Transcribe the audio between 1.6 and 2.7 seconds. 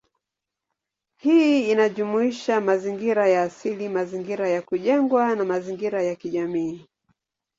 inajumuisha